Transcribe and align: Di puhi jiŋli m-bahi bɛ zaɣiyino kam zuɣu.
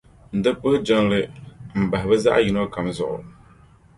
Di 0.43 0.51
puhi 0.59 0.77
jiŋli 0.87 1.21
m-bahi 1.81 2.05
bɛ 2.09 2.15
zaɣiyino 2.23 2.61
kam 2.73 2.87
zuɣu. 2.97 3.19